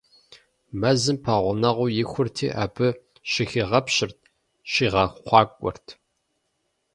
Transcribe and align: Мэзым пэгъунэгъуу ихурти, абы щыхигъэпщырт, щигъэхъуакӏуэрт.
Мэзым 0.79 1.17
пэгъунэгъуу 1.23 1.89
ихурти, 2.01 2.47
абы 2.63 2.87
щыхигъэпщырт, 3.31 4.17
щигъэхъуакӏуэрт. 4.71 5.87